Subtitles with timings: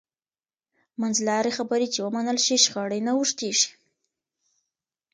[1.01, 3.69] منځلارې خبرې چې ومنل شي، شخړې نه اوږدېږي.